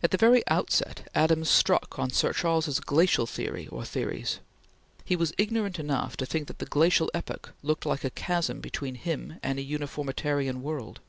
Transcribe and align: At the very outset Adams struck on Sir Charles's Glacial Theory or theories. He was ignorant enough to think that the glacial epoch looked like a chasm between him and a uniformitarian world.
At 0.00 0.12
the 0.12 0.16
very 0.16 0.46
outset 0.46 1.10
Adams 1.12 1.50
struck 1.50 1.98
on 1.98 2.10
Sir 2.10 2.32
Charles's 2.32 2.78
Glacial 2.78 3.26
Theory 3.26 3.66
or 3.66 3.84
theories. 3.84 4.38
He 5.04 5.16
was 5.16 5.32
ignorant 5.38 5.80
enough 5.80 6.16
to 6.18 6.24
think 6.24 6.46
that 6.46 6.60
the 6.60 6.66
glacial 6.66 7.10
epoch 7.14 7.52
looked 7.60 7.84
like 7.84 8.04
a 8.04 8.10
chasm 8.10 8.60
between 8.60 8.94
him 8.94 9.40
and 9.42 9.58
a 9.58 9.62
uniformitarian 9.62 10.62
world. 10.62 11.00